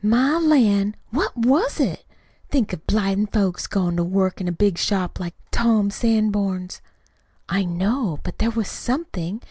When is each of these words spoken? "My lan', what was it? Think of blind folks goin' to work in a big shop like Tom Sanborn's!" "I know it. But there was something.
"My 0.03 0.39
lan', 0.39 0.95
what 1.11 1.37
was 1.37 1.79
it? 1.79 2.03
Think 2.49 2.73
of 2.73 2.87
blind 2.87 3.31
folks 3.31 3.67
goin' 3.67 3.97
to 3.97 4.03
work 4.03 4.41
in 4.41 4.47
a 4.47 4.51
big 4.51 4.79
shop 4.79 5.19
like 5.19 5.35
Tom 5.51 5.91
Sanborn's!" 5.91 6.81
"I 7.47 7.65
know 7.65 8.15
it. 8.15 8.21
But 8.23 8.39
there 8.39 8.49
was 8.49 8.67
something. 8.67 9.39